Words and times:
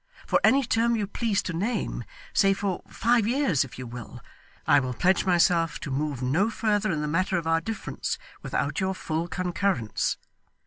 For 0.25 0.41
any 0.43 0.63
term 0.63 0.95
you 0.95 1.05
please 1.05 1.43
to 1.43 1.53
name 1.53 2.03
say 2.33 2.53
for 2.53 2.81
five 2.87 3.27
years 3.27 3.63
if 3.63 3.77
you 3.77 3.85
will 3.85 4.19
I 4.65 4.79
will 4.79 4.95
pledge 4.95 5.25
myself 5.27 5.79
to 5.81 5.91
move 5.91 6.23
no 6.23 6.49
further 6.49 6.91
in 6.91 7.01
the 7.03 7.07
matter 7.07 7.37
of 7.37 7.45
our 7.45 7.61
difference 7.61 8.17
without 8.41 8.79
your 8.79 8.95
full 8.95 9.27
concurrence. 9.27 10.17